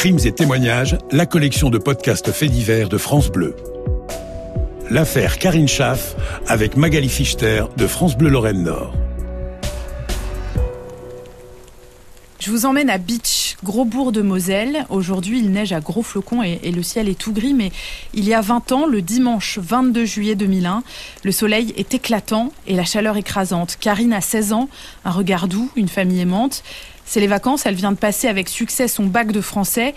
[0.00, 3.54] Crimes et témoignages, la collection de podcasts faits divers de France Bleu.
[4.88, 6.16] L'affaire Karine Schaff
[6.46, 8.94] avec Magali Fichter de France Bleu Lorraine Nord.
[12.38, 14.86] Je vous emmène à Beach, gros bourg de Moselle.
[14.88, 17.70] Aujourd'hui, il neige à gros flocons et, et, le ciel est tout gris, mais
[18.14, 20.82] il y a 20 ans, le dimanche 22 juillet 2001,
[21.24, 23.76] le soleil est éclatant et la chaleur écrasante.
[23.78, 24.70] Karine a 16 ans,
[25.04, 26.62] un regard doux, une famille aimante.
[27.10, 29.96] C'est les vacances, elle vient de passer avec succès son bac de français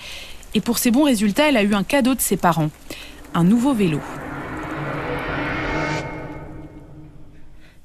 [0.55, 2.71] et pour ses bons résultats, elle a eu un cadeau de ses parents,
[3.35, 3.99] un nouveau vélo.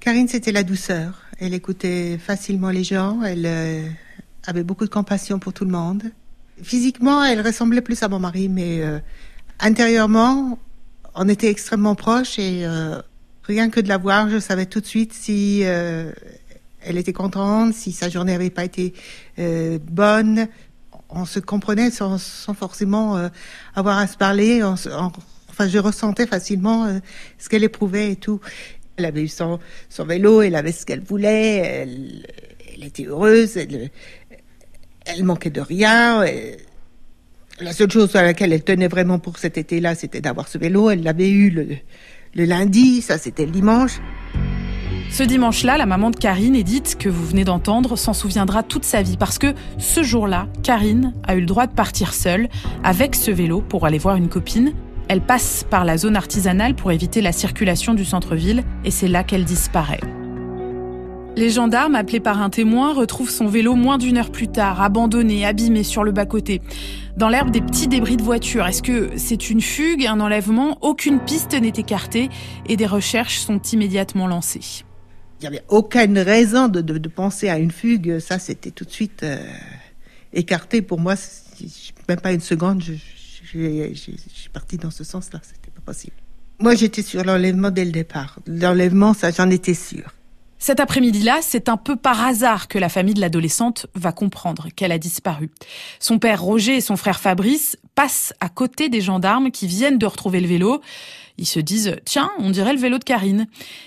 [0.00, 1.24] Karine, c'était la douceur.
[1.38, 3.86] Elle écoutait facilement les gens, elle euh,
[4.46, 6.04] avait beaucoup de compassion pour tout le monde.
[6.62, 8.98] Physiquement, elle ressemblait plus à mon mari, mais euh,
[9.60, 10.58] intérieurement,
[11.14, 12.98] on était extrêmement proches et euh,
[13.42, 15.64] rien que de la voir, je savais tout de suite si
[16.82, 18.94] elle était contente, si sa journée n'avait pas été
[19.38, 20.48] euh, bonne.
[21.10, 23.28] On se comprenait sans, sans forcément euh,
[23.74, 24.62] avoir à se parler.
[24.62, 27.00] Enfin, je ressentais facilement
[27.38, 28.40] ce qu'elle éprouvait et tout.
[28.96, 32.26] Elle avait eu son, son vélo, elle avait ce qu'elle voulait, elle,
[32.74, 33.90] elle, était heureuse, elle,
[35.06, 36.24] elle manquait de rien.
[37.60, 40.90] La seule chose à laquelle elle tenait vraiment pour cet été-là, c'était d'avoir ce vélo.
[40.90, 41.68] Elle l'avait eu le,
[42.34, 44.00] le lundi, ça c'était le dimanche.
[45.10, 49.02] Ce dimanche-là, la maman de Karine, Edith, que vous venez d'entendre, s'en souviendra toute sa
[49.02, 52.48] vie parce que ce jour-là, Karine a eu le droit de partir seule
[52.84, 54.74] avec ce vélo pour aller voir une copine.
[55.08, 59.24] Elle passe par la zone artisanale pour éviter la circulation du centre-ville et c'est là
[59.24, 60.00] qu'elle disparaît.
[61.36, 65.46] Les gendarmes, appelés par un témoin, retrouvent son vélo moins d'une heure plus tard, abandonné,
[65.46, 66.60] abîmé sur le bas-côté.
[67.16, 68.66] Dans l'herbe, des petits débris de voiture.
[68.66, 70.78] Est-ce que c'est une fugue, un enlèvement?
[70.80, 72.28] Aucune piste n'est écartée
[72.68, 74.84] et des recherches sont immédiatement lancées.
[75.40, 78.18] Il n'y avait aucune raison de, penser à une fugue.
[78.18, 79.38] Ça, c'était tout de suite euh,
[80.32, 81.14] écarté pour moi.
[82.08, 85.40] Même pas une seconde, je, je suis partie dans ce sens-là.
[85.42, 86.16] C'était pas possible.
[86.60, 88.40] Moi, j'étais sur l'enlèvement dès le départ.
[88.46, 90.12] L'enlèvement, ça, j'en étais sûre.
[90.58, 94.90] Cet après-midi-là, c'est un peu par hasard que la famille de l'adolescente va comprendre qu'elle
[94.90, 95.50] a disparu.
[96.00, 100.06] Son père Roger et son frère Fabrice passent à côté des gendarmes qui viennent de
[100.06, 100.80] retrouver le vélo.
[101.38, 103.46] Ils se disent tiens, on dirait le vélo de Karine.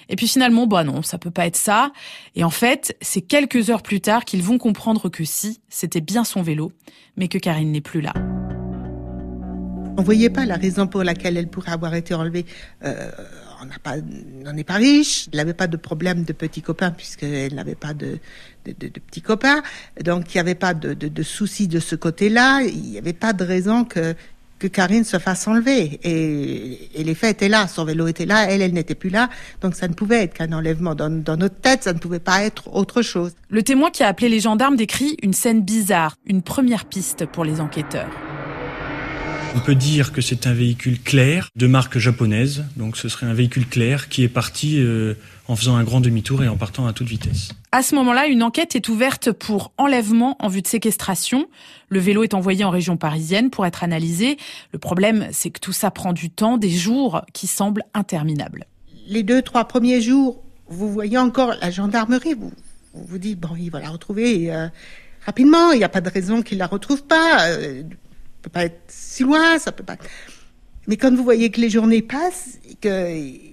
[0.10, 1.92] Et puis finalement, bah non, ça peut pas être ça.
[2.36, 6.24] Et en fait, c'est quelques heures plus tard qu'ils vont comprendre que si, c'était bien
[6.24, 6.72] son vélo,
[7.18, 8.14] mais que Karine n'est plus là.
[9.98, 12.46] On voyait pas la raison pour laquelle elle pourrait avoir été enlevée.
[12.86, 13.12] Euh,
[14.46, 15.28] on n'est pas riche.
[15.32, 18.18] Elle n'avait pas de problème de petits copains puisqu'elle n'avait pas de,
[18.66, 19.62] de, de, de, petits copains.
[20.04, 22.62] Donc il n'y avait pas de, de soucis de ce côté-là.
[22.64, 24.16] Il n'y avait pas de raison que
[24.62, 26.00] que Karine se fasse enlever.
[26.04, 29.30] Et, et, les faits étaient là, son vélo était là, elle, elle n'était plus là.
[29.62, 30.94] Donc ça ne pouvait être qu'un enlèvement.
[30.94, 33.34] Dans, notre tête, ça ne pouvait pas être autre chose.
[33.50, 37.44] Le témoin qui a appelé les gendarmes décrit une scène bizarre, une première piste pour
[37.44, 38.10] les enquêteurs.
[39.54, 43.34] On peut dire que c'est un véhicule clair de marque japonaise, donc ce serait un
[43.34, 45.16] véhicule clair qui est parti euh,
[45.48, 47.50] en faisant un grand demi-tour et en partant à toute vitesse.
[47.72, 51.48] À ce moment-là, une enquête est ouverte pour enlèvement en vue de séquestration.
[51.90, 54.38] Le vélo est envoyé en région parisienne pour être analysé.
[54.72, 58.66] Le problème, c'est que tout ça prend du temps, des jours qui semblent interminables.
[59.08, 62.54] Les deux, trois premiers jours, vous voyez encore la gendarmerie, vous
[62.94, 64.68] vous, vous dites, bon, il va la retrouver euh,
[65.26, 67.48] rapidement, il n'y a pas de raison qu'il la retrouve pas.
[68.42, 69.98] Euh, peut pas être si loin, ça peut pas.
[70.88, 73.52] Mais quand vous voyez que les journées passent, et que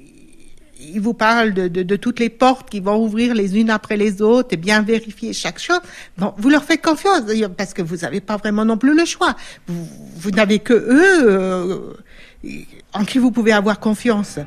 [0.80, 4.50] ils vous parlent de, toutes les portes qui vont ouvrir les unes après les autres
[4.52, 5.80] et bien vérifier chaque chose.
[6.16, 7.22] Bon, vous leur faites confiance
[7.56, 9.34] parce que vous n'avez pas vraiment non plus le choix.
[9.66, 11.94] Vous, vous n'avez que eux euh,
[12.92, 14.38] en qui vous pouvez avoir confiance.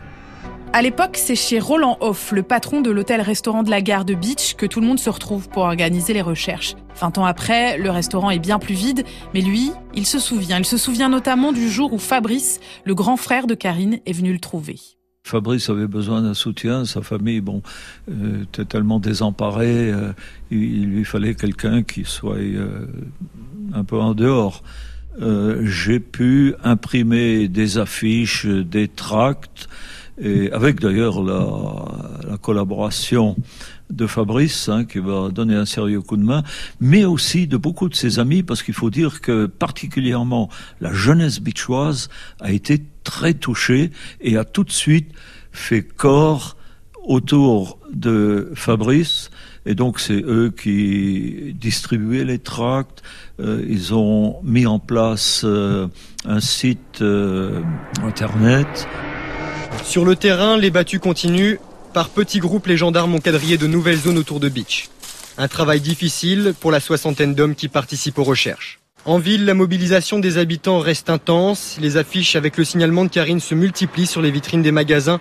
[0.74, 4.56] À l'époque, c'est chez Roland Hoff, le patron de l'hôtel-restaurant de la gare de Beach,
[4.56, 6.76] que tout le monde se retrouve pour organiser les recherches.
[6.98, 10.60] Vingt ans après, le restaurant est bien plus vide, mais lui, il se souvient.
[10.60, 14.32] Il se souvient notamment du jour où Fabrice, le grand frère de Karine, est venu
[14.32, 14.78] le trouver.
[15.26, 17.62] Fabrice avait besoin d'un soutien, sa famille, bon,
[18.10, 20.14] euh, était tellement désemparée, euh,
[20.52, 22.88] il, lui fallait quelqu'un qui soit euh,
[23.74, 24.64] un peu en dehors.
[25.64, 29.68] J'ai pu imprimer des affiches, des tracts,
[30.22, 33.36] et avec d'ailleurs la, la, collaboration
[33.90, 36.44] de Fabrice, hein, qui va donner un sérieux coup de main,
[36.80, 41.42] mais aussi de beaucoup de ses amis, parce qu'il faut dire que particulièrement la jeunesse
[41.42, 42.10] bichoise
[42.40, 43.92] a été très touchée
[44.22, 45.12] et a tout de suite
[45.52, 46.56] fait corps
[47.04, 49.32] autour de Fabrice.
[49.66, 53.04] Et donc c'est eux qui distribuaient les tracts.
[53.40, 55.88] Euh, ils ont mis en place euh,
[56.26, 57.62] un site euh,
[58.04, 58.88] internet.
[59.84, 61.58] Sur le terrain, les battues continuent.
[61.94, 64.90] Par petits groupes, les gendarmes ont quadrillé de nouvelles zones autour de Beach.
[65.38, 68.80] Un travail difficile pour la soixantaine d'hommes qui participent aux recherches.
[69.04, 71.78] En ville, la mobilisation des habitants reste intense.
[71.82, 75.20] Les affiches avec le signalement de Karine se multiplient sur les vitrines des magasins.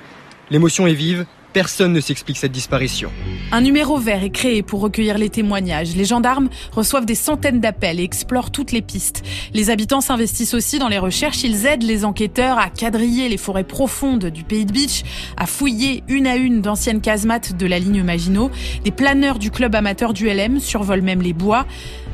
[0.50, 1.26] L'émotion est vive.
[1.52, 3.10] Personne ne s'explique cette disparition.
[3.50, 5.96] Un numéro vert est créé pour recueillir les témoignages.
[5.96, 9.24] Les gendarmes reçoivent des centaines d'appels et explorent toutes les pistes.
[9.52, 11.42] Les habitants s'investissent aussi dans les recherches.
[11.42, 15.02] Ils aident les enquêteurs à quadriller les forêts profondes du pays de Beach,
[15.36, 18.52] à fouiller une à une d'anciennes casemates de la ligne Maginot.
[18.84, 21.66] Des planeurs du club amateur du LM survolent même les bois.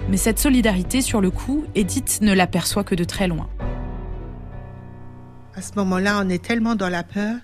[0.09, 3.49] Mais cette solidarité, sur le coup, Edith ne l'aperçoit que de très loin.
[5.55, 7.37] À ce moment-là, on est tellement dans la peur.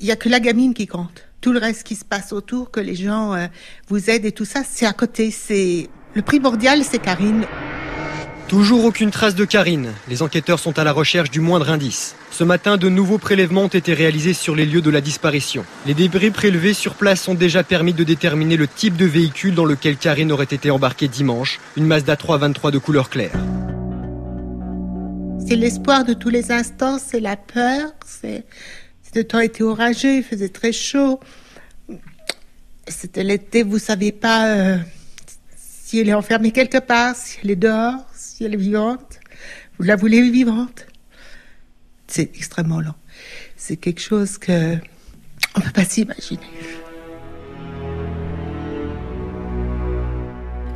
[0.00, 2.70] Il n'y a que la gamine qui compte tout le reste qui se passe autour,
[2.70, 3.46] que les gens euh,
[3.88, 5.30] vous aident et tout ça, c'est à côté.
[5.30, 7.44] C'est le primordial, c'est Karine.
[8.48, 9.92] Toujours aucune trace de Karine.
[10.08, 12.16] Les enquêteurs sont à la recherche du moindre indice.
[12.30, 15.66] Ce matin, de nouveaux prélèvements ont été réalisés sur les lieux de la disparition.
[15.84, 19.66] Les débris prélevés sur place ont déjà permis de déterminer le type de véhicule dans
[19.66, 23.32] lequel Karine aurait été embarquée dimanche, une Mazda 323 de couleur claire.
[25.46, 28.46] C'est l'espoir de tous les instants, c'est la peur, c'est
[29.14, 31.20] le temps était orageux, il faisait très chaud.
[32.86, 34.78] C'était l'été, vous savez pas euh,
[35.56, 39.20] si elle est enfermée quelque part, si elle est dehors, si elle est vivante.
[39.78, 40.86] Vous la voulez vivante?
[42.06, 42.96] C'est extrêmement lent.
[43.56, 44.76] C'est quelque chose que
[45.54, 46.40] on peut pas s'imaginer.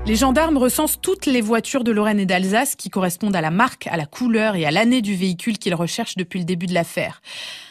[0.05, 3.87] Les gendarmes recensent toutes les voitures de Lorraine et d'Alsace qui correspondent à la marque,
[3.87, 7.23] à la couleur et à l'année du véhicule qu'ils recherchent depuis le début de l'affaire.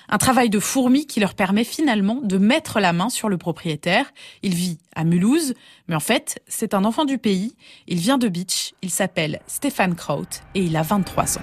[0.08, 4.14] Un travail de fourmi qui leur permet finalement de mettre la main sur le propriétaire.
[4.44, 5.56] Il vit à Mulhouse,
[5.90, 7.54] mais en fait, c'est un enfant du pays.
[7.88, 10.24] Il vient de Beach, il s'appelle Stéphane Kraut
[10.56, 11.42] et il a 23 ans.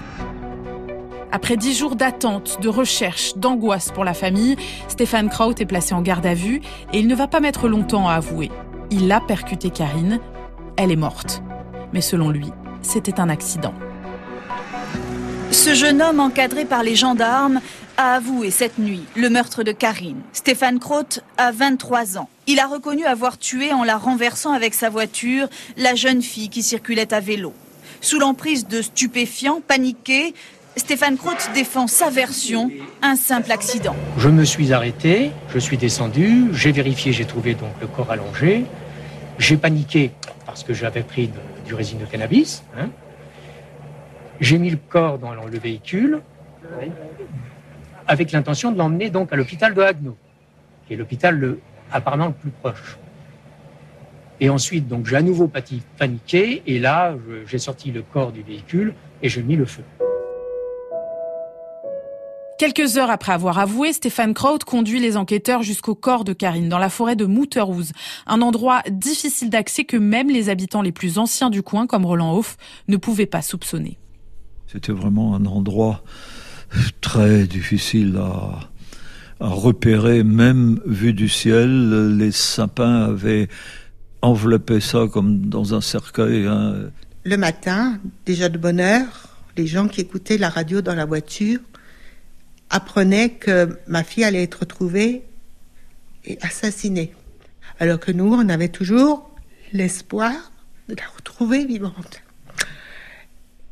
[1.31, 4.55] Après dix jours d'attente, de recherche, d'angoisse pour la famille,
[4.87, 6.61] Stéphane Kraut est placé en garde à vue
[6.93, 8.49] et il ne va pas mettre longtemps à avouer.
[8.91, 10.19] Il a percuté Karine,
[10.79, 11.43] elle est morte.
[11.91, 12.47] Mais selon lui,
[12.81, 13.73] c'était un accident.
[15.51, 17.59] Ce jeune homme encadré par les gendarmes
[17.97, 20.21] a avoué cette nuit le meurtre de Karine.
[20.31, 22.29] Stéphane Croth a 23 ans.
[22.47, 26.63] Il a reconnu avoir tué en la renversant avec sa voiture la jeune fille qui
[26.63, 27.53] circulait à vélo.
[27.99, 30.33] Sous l'emprise de stupéfiants, paniqué,
[30.77, 32.71] Stéphane Croth défend sa version,
[33.01, 33.97] un simple accident.
[34.17, 38.63] Je me suis arrêté, je suis descendu, j'ai vérifié, j'ai trouvé donc le corps allongé.
[39.39, 40.11] J'ai paniqué
[40.45, 41.31] parce que j'avais pris
[41.65, 42.63] du résine de cannabis.
[42.77, 42.89] Hein.
[44.41, 46.21] J'ai mis le corps dans le véhicule
[48.05, 50.17] avec l'intention de l'emmener donc à l'hôpital de Haguenau,
[50.85, 51.55] qui est l'hôpital
[51.91, 52.97] apparemment le plus proche.
[54.41, 55.49] Et ensuite, j'ai à nouveau
[55.97, 57.15] paniqué, et là,
[57.45, 59.83] j'ai sorti le corps du véhicule et j'ai mis le feu.
[62.59, 66.77] Quelques heures après avoir avoué, Stéphane Kraut conduit les enquêteurs jusqu'au corps de Karine, dans
[66.77, 67.93] la forêt de Mouterhouse,
[68.27, 72.35] un endroit difficile d'accès que même les habitants les plus anciens du coin, comme Roland
[72.35, 72.57] Hoff,
[72.89, 73.97] ne pouvaient pas soupçonner.
[74.67, 76.03] C'était vraiment un endroit
[76.99, 78.59] très difficile à,
[79.39, 82.17] repérer, même vu du ciel.
[82.17, 83.47] Les sapins avaient
[84.21, 86.45] enveloppé ça comme dans un cercueil.
[86.45, 86.91] Hein.
[87.23, 91.59] Le matin, déjà de bonne heure, les gens qui écoutaient la radio dans la voiture
[92.69, 95.23] apprenaient que ma fille allait être retrouvée
[96.25, 97.13] et assassinée.
[97.79, 99.29] Alors que nous, on avait toujours
[99.71, 100.33] l'espoir
[100.87, 102.21] de la retrouver vivante.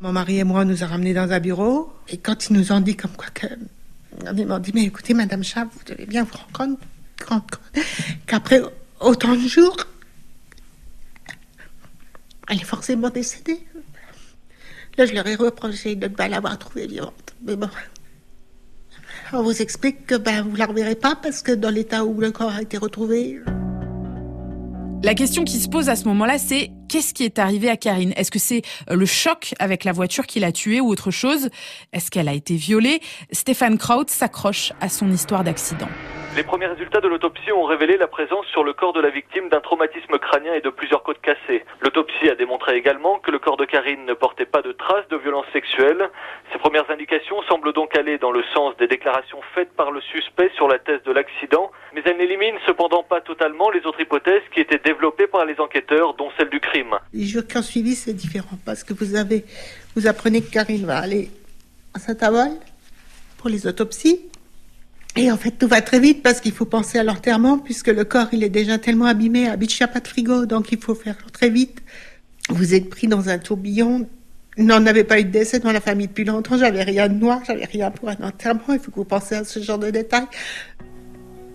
[0.00, 1.92] Mon mari et moi, nous a ramenés dans un bureau.
[2.08, 3.46] Et quand ils nous ont dit comme quoi que...
[4.36, 6.78] Ils m'ont dit, mais écoutez, Madame Chat, vous devez bien vous rendre
[7.24, 7.60] compte
[8.26, 8.62] qu'après
[9.00, 9.76] autant de jours,
[12.48, 13.60] elle est forcément décédée.
[14.96, 17.34] Là, je leur ai reproché de ne pas l'avoir trouvée vivante.
[17.44, 17.68] Mais bon,
[19.32, 22.20] on vous explique que ben, vous ne la reverrez pas parce que dans l'état où
[22.20, 23.40] le corps a été retrouvé...
[25.04, 28.12] La question qui se pose à ce moment-là, c'est qu'est-ce qui est arrivé à Karine?
[28.16, 31.50] Est-ce que c'est euh, le choc avec la voiture qui l'a tuée ou autre chose?
[31.92, 33.00] Est-ce qu'elle a été violée?
[33.30, 35.88] Stéphane Kraut s'accroche à son histoire d'accident.
[36.36, 39.48] Les premiers résultats de l'autopsie ont révélé la présence sur le corps de la victime
[39.48, 41.64] d'un traumatisme crânien et de plusieurs côtes cassées.
[41.80, 45.16] L'autopsie a démontré également que le corps de Karine ne portait pas de traces de
[45.16, 46.10] violence sexuelle.
[46.52, 50.50] Ces premières indications semblent donc aller dans le sens des déclarations faites par le suspect
[50.54, 54.60] sur la thèse de l'accident, mais elles n'éliminent cependant pas totalement les autres hypothèses qui
[54.60, 56.94] étaient développées par les enquêteurs, dont celle du crime.
[57.12, 59.44] Les jours qui ont suivi, c'est différent parce que vous avez,
[59.96, 61.30] vous apprenez que Karine va aller
[61.94, 62.58] à Saint-Avold
[63.38, 64.27] pour les autopsies.
[65.16, 68.04] Et en fait, tout va très vite parce qu'il faut penser à l'enterrement puisque le
[68.04, 69.48] corps, il est déjà tellement abîmé.
[69.48, 71.82] A pas de frigo, donc il faut faire très vite.
[72.50, 74.08] Vous êtes pris dans un tourbillon.
[74.56, 76.56] n'en avait pas eu de décès dans la famille depuis longtemps.
[76.56, 78.72] J'avais rien de noir, j'avais rien pour un enterrement.
[78.72, 80.26] Il faut que vous pensiez à ce genre de détails.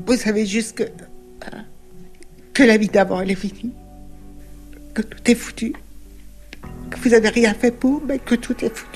[0.05, 1.57] Vous savez juste que, euh,
[2.53, 3.71] que la vie d'avant, elle est finie.
[4.93, 5.73] Que tout est foutu.
[6.89, 8.92] Que vous avez rien fait pour, mais que tout est foutu.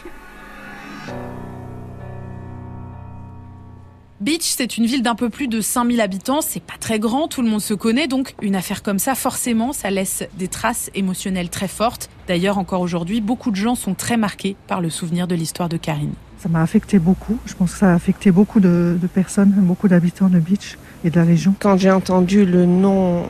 [4.19, 7.43] Beach, c'est une ville d'un peu plus de 5000 habitants, c'est pas très grand, tout
[7.43, 11.49] le monde se connaît, donc une affaire comme ça, forcément, ça laisse des traces émotionnelles
[11.49, 12.09] très fortes.
[12.27, 15.77] D'ailleurs, encore aujourd'hui, beaucoup de gens sont très marqués par le souvenir de l'histoire de
[15.77, 16.13] Karine.
[16.39, 19.87] Ça m'a affecté beaucoup, je pense que ça a affecté beaucoup de, de personnes, beaucoup
[19.87, 21.53] d'habitants de Beach et de la région.
[21.59, 23.29] Quand j'ai entendu le nom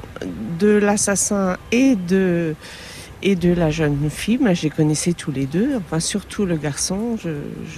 [0.60, 2.56] de l'assassin et de
[3.24, 5.76] et de la jeune fille, moi, je les connaissais tous les deux.
[5.78, 7.30] Enfin, surtout le garçon, je,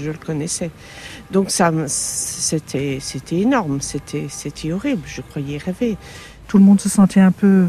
[0.01, 0.69] je le connaissais.
[1.31, 5.01] Donc ça, c'était, c'était énorme, c'était, c'était horrible.
[5.05, 5.97] Je croyais rêver.
[6.47, 7.65] Tout le monde se sentait un peu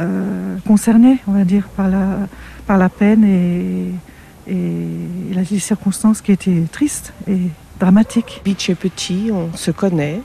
[0.00, 2.28] euh, concerné, on va dire, par la,
[2.66, 7.38] par la peine et, et les circonstances qui étaient tristes et
[7.78, 8.40] dramatiques.
[8.44, 10.20] Beach est petit, on se connaît.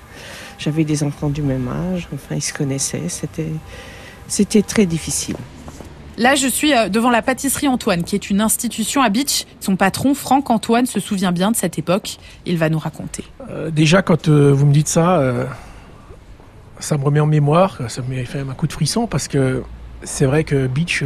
[0.60, 3.10] J'avais des enfants du même âge, enfin, ils se connaissaient.
[3.10, 3.51] C'était,
[4.27, 5.36] c'était très difficile.
[6.17, 9.46] Là, je suis euh, devant la pâtisserie Antoine, qui est une institution à Beach.
[9.60, 12.17] Son patron, Franck Antoine, se souvient bien de cette époque.
[12.46, 13.24] Il va nous raconter.
[13.50, 15.22] Euh, déjà, quand euh, vous me dites ça,
[16.79, 17.79] ça me remet en mémoire.
[17.88, 19.63] Ça me fait un coup de frisson parce que
[20.03, 21.03] c'est vrai que Beach,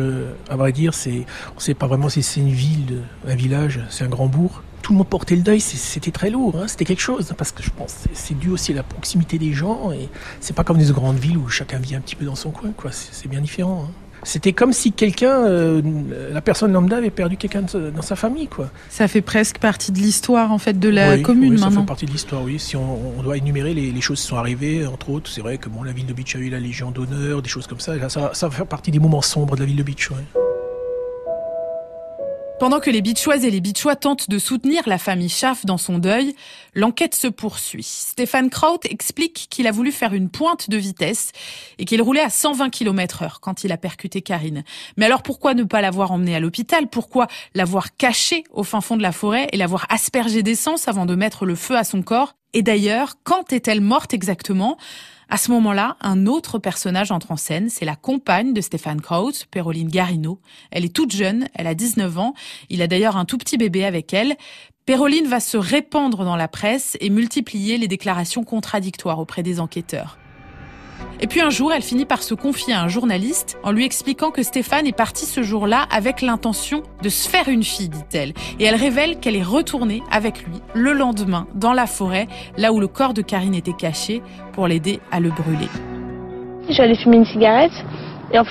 [0.49, 3.79] à vrai dire, c'est, on ne sait pas vraiment si c'est une ville, un village,
[3.89, 4.63] c'est un grand bourg.
[4.81, 7.61] Tout le monde portait le deuil, c'était très lourd, hein, c'était quelque chose, parce que
[7.61, 10.07] je pense que c'est dû aussi à la proximité des gens, et
[10.39, 12.71] c'est pas comme des grandes villes où chacun vit un petit peu dans son coin.
[12.91, 13.87] C'est bien différent.
[13.89, 14.06] Hein.
[14.23, 15.81] C'était comme si quelqu'un, euh,
[16.31, 18.69] la personne lambda avait perdu quelqu'un dans sa famille, quoi.
[18.89, 21.81] Ça fait presque partie de l'histoire, en fait, de la oui, commune oui, ça maintenant.
[21.81, 22.59] fait partie de l'histoire, oui.
[22.59, 25.57] Si on, on doit énumérer les, les, choses qui sont arrivées, entre autres, c'est vrai
[25.57, 27.95] que bon, la ville de Beach a eu la Légion d'honneur, des choses comme ça.
[27.95, 30.46] Là, ça, ça va faire partie des moments sombres de la ville de Beach, ouais.
[32.59, 35.99] Pendant que les Beachoises et les Beachois tentent de soutenir la famille Schaff dans son
[35.99, 36.35] deuil,
[36.73, 37.83] l'enquête se poursuit.
[37.83, 41.33] Stéphane Kraut explique qu'il a voulu faire une pointe de vitesse
[41.77, 44.63] et qu'il roulait à 120 km heure quand il a percuté Karine.
[44.97, 46.87] Mais alors pourquoi ne pas l'avoir emmenée à l'hôpital?
[46.87, 51.13] Pourquoi l'avoir cachée au fin fond de la forêt et l'avoir aspergée d'essence avant de
[51.13, 52.36] mettre le feu à son corps?
[52.53, 54.77] Et d'ailleurs, quand est-elle morte exactement?
[55.29, 59.33] À ce moment-là, un autre personnage entre en scène, c'est la compagne de Stéphane Kraut,
[59.51, 60.39] Péroline Garino.
[60.71, 62.33] Elle est toute jeune, elle a 19 ans,
[62.69, 64.37] il a d'ailleurs un tout petit bébé avec elle.
[64.85, 70.17] Péroline va se répandre dans la presse et multiplier les déclarations contradictoires auprès des enquêteurs.
[71.19, 74.29] Et puis un jour, elle finit par se confier à un journaliste en lui expliquant
[74.29, 78.33] que Stéphane est parti ce jour-là avec l'intention de se faire une fille, dit-elle.
[78.59, 82.27] Et elle révèle qu'elle est retournée avec lui le lendemain dans la forêt,
[82.57, 84.21] là où le corps de Karine était caché,
[84.53, 85.69] pour l'aider à le brûler.
[86.69, 87.71] J'allais fumer une cigarette
[88.31, 88.43] et en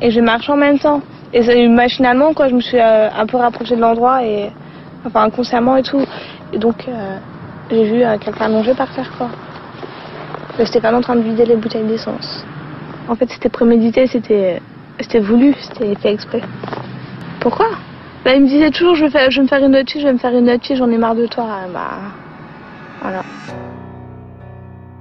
[0.00, 1.02] et je marche en même temps.
[1.32, 4.50] Et machinalement, quoi, je me suis euh, un peu rapprochée de l'endroit et
[5.06, 6.04] enfin inconsciemment et tout.
[6.52, 7.18] Et donc euh,
[7.70, 9.28] j'ai vu euh, quelqu'un allongé par terre, quoi.
[10.58, 12.44] Le Stéphane en train de vider les bouteilles d'essence.
[13.08, 14.60] En fait, c'était prémédité, c'était
[15.20, 16.42] voulu, c'était fait exprès.
[17.40, 17.66] Pourquoi?
[18.24, 20.06] Bah, Il me disait toujours je vais, je vais me faire une autre fille, je
[20.06, 21.46] vais me faire une autre fille, j'en ai marre de toi.
[21.72, 21.98] Bah,
[23.00, 23.22] voilà.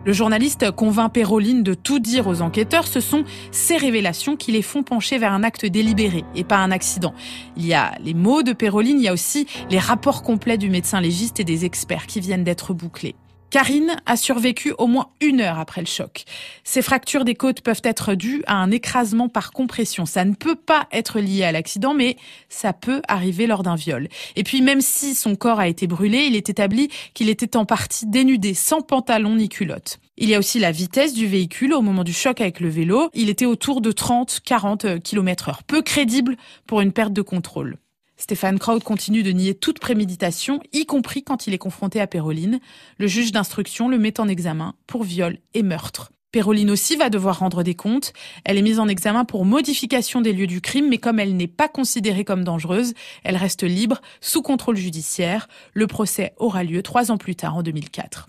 [0.06, 2.88] Le journaliste convainc Péroline de tout dire aux enquêteurs.
[2.88, 6.72] Ce sont ces révélations qui les font pencher vers un acte délibéré et pas un
[6.72, 7.14] accident.
[7.58, 10.70] Il y a les mots de Péroline, il y a aussi les rapports complets du
[10.70, 13.16] médecin légiste et des experts qui viennent d'être bouclés.
[13.50, 16.26] Karine a survécu au moins une heure après le choc.
[16.64, 20.06] Ces fractures des côtes peuvent être dues à un écrasement par compression.
[20.06, 24.08] Ça ne peut pas être lié à l'accident, mais ça peut arriver lors d'un viol.
[24.36, 27.66] Et puis même si son corps a été brûlé, il est établi qu'il était en
[27.66, 30.00] partie dénudé, sans pantalon ni culotte.
[30.18, 33.10] Il y a aussi la vitesse du véhicule au moment du choc avec le vélo.
[33.14, 35.64] Il était autour de 30-40 km heure.
[35.64, 36.36] Peu crédible
[36.68, 37.78] pour une perte de contrôle.
[38.20, 42.60] Stéphane Kraut continue de nier toute préméditation, y compris quand il est confronté à Péroline.
[42.98, 46.12] Le juge d'instruction le met en examen pour viol et meurtre.
[46.34, 48.12] Péroline aussi va devoir rendre des comptes.
[48.44, 51.48] Elle est mise en examen pour modification des lieux du crime, mais comme elle n'est
[51.48, 55.48] pas considérée comme dangereuse, elle reste libre, sous contrôle judiciaire.
[55.74, 58.28] Le procès aura lieu trois ans plus tard, en 2004.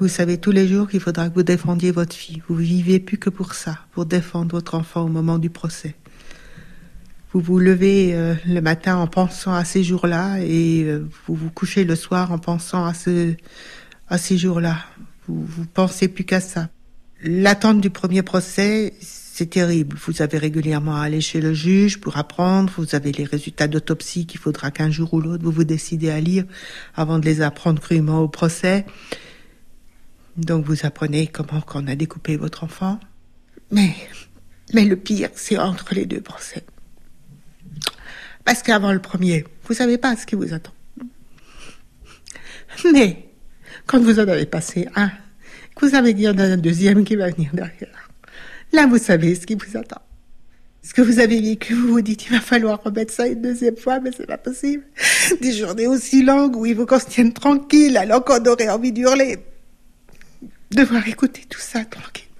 [0.00, 2.40] Vous savez tous les jours qu'il faudra que vous défendiez votre fille.
[2.48, 5.94] Vous vivez plus que pour ça, pour défendre votre enfant au moment du procès.
[7.34, 11.50] Vous vous levez euh, le matin en pensant à ces jours-là et euh, vous vous
[11.50, 13.34] couchez le soir en pensant à ce
[14.08, 14.78] à ces jours-là.
[15.28, 16.70] Vous vous pensez plus qu'à ça.
[17.22, 19.98] L'attente du premier procès, c'est terrible.
[20.06, 22.72] Vous avez régulièrement à aller chez le juge pour apprendre.
[22.78, 26.20] Vous avez les résultats d'autopsie qu'il faudra qu'un jour ou l'autre vous vous décidez à
[26.20, 26.44] lire
[26.94, 28.86] avant de les apprendre crûment au procès.
[30.40, 32.98] Donc vous apprenez comment qu'on a découpé votre enfant.
[33.70, 33.94] Mais,
[34.72, 36.64] mais le pire, c'est entre les deux procès.
[38.44, 40.72] Parce qu'avant le premier, vous savez pas ce qui vous attend.
[42.92, 43.28] Mais,
[43.86, 45.10] quand vous en avez passé un,
[45.76, 48.10] que vous avez dit en a un deuxième qui va venir derrière,
[48.72, 50.00] là vous savez ce qui vous attend.
[50.82, 53.76] Ce que vous avez vécu, vous vous dites, il va falloir remettre ça une deuxième
[53.76, 54.84] fois, mais c'est pas possible.
[55.42, 58.90] Des journées aussi longues où il faut qu'on se tienne tranquille, alors qu'on aurait envie
[58.90, 59.38] d'hurler.
[60.70, 62.30] Devoir écouter tout ça tranquillement,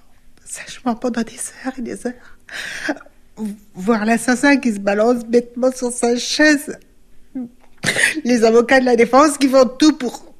[0.45, 2.37] sagement pendant des heures et des heures.
[3.73, 6.77] Voir l'assassin qui se balance bêtement sur sa chaise.
[8.23, 10.33] Les avocats de la défense qui font tout pour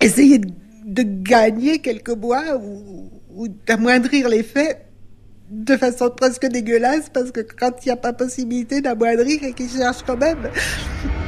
[0.00, 4.86] essayer de gagner quelques mois ou, ou d'amoindrir les faits
[5.50, 9.70] de façon presque dégueulasse parce que quand il n'y a pas possibilité d'amoindrir et qu'ils
[9.70, 10.48] cherchent quand même.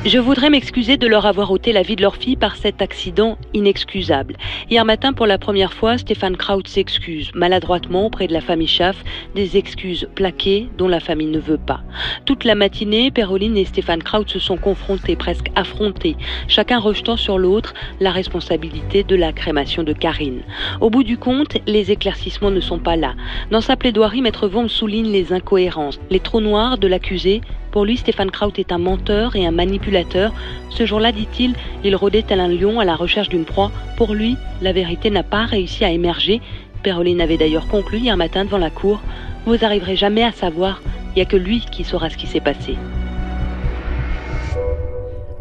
[0.05, 3.39] Je voudrais m'excuser de leur avoir ôté la vie de leur fille par cet accident
[3.55, 4.35] inexcusable.
[4.69, 9.05] Hier matin, pour la première fois, Stéphane Kraut s'excuse, maladroitement auprès de la famille Schaff,
[9.37, 11.83] des excuses plaquées dont la famille ne veut pas.
[12.25, 16.17] Toute la matinée, Péroline et Stéphane Kraut se sont confrontés, presque affrontés,
[16.49, 20.43] chacun rejetant sur l'autre la responsabilité de la crémation de Karine.
[20.81, 23.15] Au bout du compte, les éclaircissements ne sont pas là.
[23.53, 27.41] Dans sa plaidoirie, Maître Worm souligne les incohérences, les trous noirs de l'accusé
[27.73, 30.33] pour lui, Stéphane Kraut est un menteur et un manipulateur.
[30.69, 33.73] Ce jour-là, dit-il, il rôdait tel un lion à la recherche d'une proie.
[33.97, 36.43] Pour lui, la vérité n'a pas réussi à émerger.
[36.83, 39.01] Péroline avait d'ailleurs conclu hier matin devant la cour
[39.47, 42.41] Vous n'arriverez jamais à savoir, il n'y a que lui qui saura ce qui s'est
[42.41, 42.77] passé.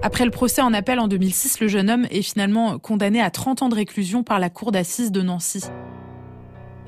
[0.01, 3.63] Après le procès en appel en 2006, le jeune homme est finalement condamné à 30
[3.63, 5.65] ans de réclusion par la cour d'assises de Nancy.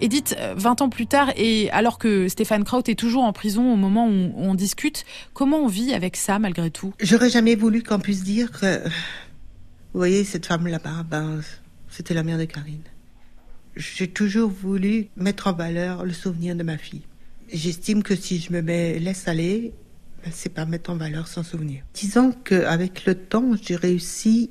[0.04, 3.78] Edith, 20 ans plus tard, et alors que Stéphane Kraut est toujours en prison au
[3.78, 6.94] moment où on discute, comment on vit avec ça malgré tout?
[7.00, 8.90] J'aurais jamais voulu qu'on puisse dire que, vous
[9.94, 11.40] voyez, cette femme là-bas, ben,
[11.88, 12.84] c'était la mère de Karine.
[13.78, 17.04] J'ai toujours voulu mettre en valeur le souvenir de ma fille.
[17.54, 19.74] J'estime que si je me mets, laisse aller,
[20.22, 21.82] ben, c'est pas mettre en valeur son souvenir.
[21.94, 24.50] Disons qu'avec le temps, j'ai réussi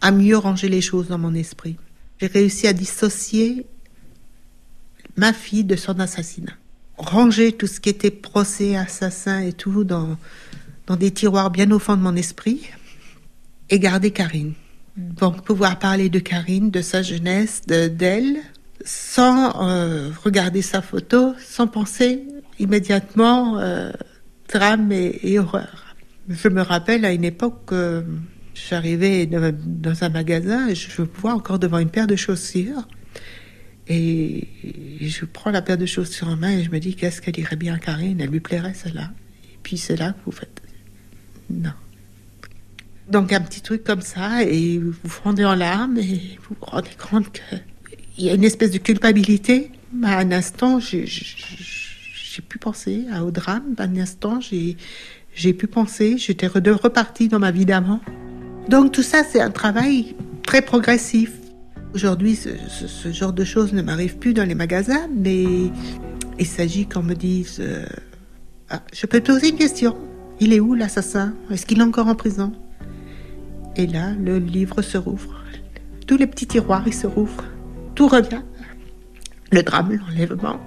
[0.00, 1.74] à mieux ranger les choses dans mon esprit.
[2.20, 3.66] J'ai réussi à dissocier
[5.18, 6.52] ma fille de son assassinat.
[6.96, 10.16] Ranger tout ce qui était procès, assassin et tout dans,
[10.86, 12.70] dans des tiroirs bien au fond de mon esprit
[13.68, 14.54] et garder Karine.
[14.96, 18.38] Donc pouvoir parler de Karine, de sa jeunesse, d'elle,
[18.84, 22.24] sans euh, regarder sa photo, sans penser
[22.58, 23.92] immédiatement euh,
[24.52, 25.94] drame et, et, horreur.
[26.28, 28.02] Je me rappelle à une époque, euh,
[28.54, 32.88] j'arrivais dans, dans un magasin et je me vois encore devant une paire de chaussures
[33.88, 34.46] et
[35.00, 37.56] je prends la paire de chaussures en main et je me dis qu'est-ce qu'elle irait
[37.56, 39.10] bien à Karine, elle lui plairait celle-là.
[39.44, 40.60] Et puis c'est là que vous faites
[41.50, 41.72] non.
[43.08, 46.66] Donc un petit truc comme ça et vous vous fondez en larmes et vous vous
[46.66, 49.70] rendez compte qu'il y a une espèce de culpabilité.
[50.04, 51.06] À un instant, j'ai
[52.46, 53.74] pu penser au drame.
[53.78, 58.00] À un instant, j'ai pu penser, j'étais repartie dans ma vie d'avant.
[58.68, 61.32] Donc tout ça, c'est un travail très progressif.
[61.94, 65.70] Aujourd'hui, ce, genre de choses ne m'arrive plus dans les magasins, mais
[66.38, 67.86] il s'agit qu'on me dise euh,
[68.68, 69.96] ah, Je peux te poser une question
[70.38, 71.34] Il est où l'assassin?
[71.50, 72.52] Est-ce qu'il est encore en prison?
[73.76, 75.42] Et là, le livre se rouvre.
[76.06, 77.44] Tous les petits tiroirs, ils se rouvrent.
[77.94, 78.42] Tout revient.
[79.50, 80.60] Le drame, l'enlèvement,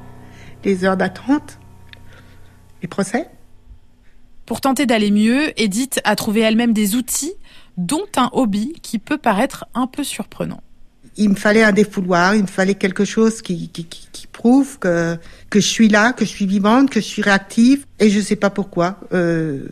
[0.66, 1.60] les heures d'attente,
[2.82, 3.30] les procès.
[4.48, 7.34] Pour tenter d'aller mieux, Edith a trouvé elle-même des outils,
[7.78, 10.64] dont un hobby qui peut paraître un peu surprenant
[11.22, 13.70] il me fallait un défouloir, il me fallait quelque chose qui,
[14.32, 15.18] prouve que,
[15.52, 17.86] que je suis là, que je suis vivante, que je suis réactive.
[18.00, 19.68] Et je ne sais pas pourquoi, euh,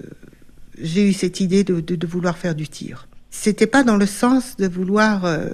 [0.79, 3.07] j'ai eu cette idée de, vouloir faire du tir.
[3.31, 5.49] C'était pas dans le sens de vouloir euh,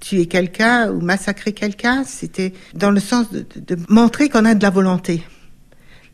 [0.00, 4.70] tuer quelqu'un ou massacrer quelqu'un, c'était dans le sens de, montrer qu'on a de la
[4.70, 5.22] volonté.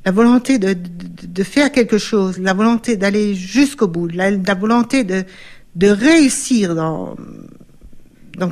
[0.05, 5.25] La volonté de, faire quelque chose, la volonté d'aller jusqu'au bout, la, volonté de,
[5.89, 7.17] réussir dans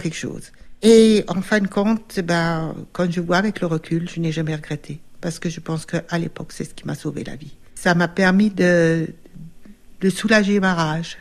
[0.01, 0.53] quelque chose.
[0.83, 4.55] Et en fin de compte, ben, quand je vois avec le recul, je n'ai jamais
[4.55, 5.01] regretté.
[5.21, 7.53] Parce que je pense qu'à l'époque, c'est ce qui m'a sauvé la vie.
[7.75, 9.09] Ça m'a permis de,
[10.01, 11.19] de soulager ma rage.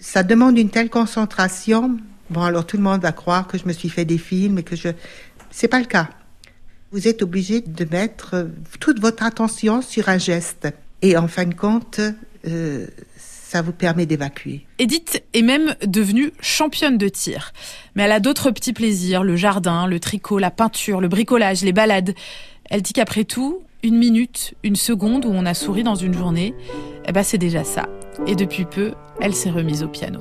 [0.00, 1.96] Ça demande une telle concentration.
[2.30, 4.62] Bon, alors tout le monde va croire que je me suis fait des films et
[4.64, 4.88] que je...
[5.50, 6.08] C'est pas le cas.
[6.90, 8.48] Vous êtes obligé de mettre
[8.80, 10.68] toute votre attention sur un geste.
[11.02, 12.00] Et en fin de compte,
[12.46, 12.86] euh,
[13.52, 14.64] ça vous permet d'évacuer.
[14.78, 17.52] Edith est même devenue championne de tir.
[17.94, 21.74] Mais elle a d'autres petits plaisirs, le jardin, le tricot, la peinture, le bricolage, les
[21.74, 22.14] balades.
[22.70, 26.54] Elle dit qu'après tout, une minute, une seconde où on a souri dans une journée,
[27.06, 27.90] eh ben c'est déjà ça.
[28.26, 30.20] Et depuis peu, elle s'est remise au piano.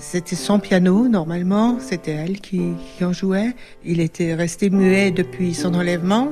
[0.00, 3.54] C'était son piano, normalement, c'était elle qui, qui, en jouait.
[3.84, 6.28] Il était resté muet depuis son enlèvement.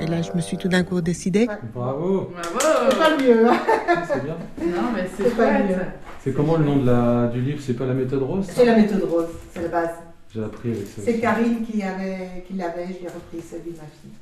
[0.00, 1.46] Et là, je me suis tout d'un coup décidée.
[1.74, 2.58] Bravo Bravo
[2.90, 3.58] C'est pas mieux hein.
[4.06, 4.36] C'est bien.
[4.60, 5.76] Non, mais c'est pas mieux.
[6.22, 7.60] C'est comment le nom de la, du livre?
[7.64, 8.46] C'est pas la méthode rose?
[8.48, 9.90] C'est la méthode rose, c'est la base.
[10.34, 11.02] J'ai appris avec ça.
[11.04, 14.12] C'est Karine qui l'avait, qui l'avait, je l'ai repris, celui de ma fille.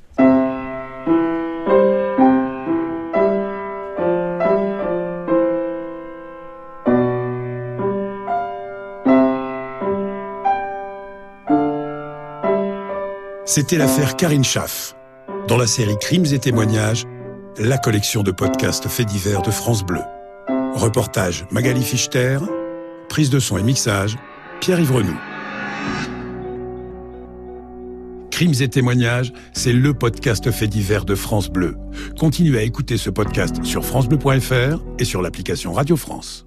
[13.47, 14.93] C'était l'affaire Karine Schaff.
[15.47, 17.05] Dans la série Crimes et témoignages,
[17.57, 20.01] la collection de podcasts faits divers de France Bleu.
[20.75, 22.39] Reportage Magali Fichter,
[23.07, 24.17] prise de son et mixage
[24.59, 25.15] Pierre Ivrenou.
[28.31, 31.77] Crimes et témoignages, c'est le podcast fait divers de France Bleu.
[32.19, 36.45] Continuez à écouter ce podcast sur francebleu.fr et sur l'application Radio France.